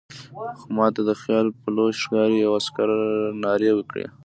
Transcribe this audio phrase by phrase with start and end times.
[0.59, 2.89] خو ما ته خیال پلو ښکاري، یوه عسکر
[3.43, 4.05] نارې کړې.